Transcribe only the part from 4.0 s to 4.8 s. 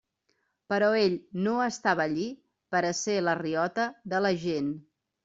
de la gent.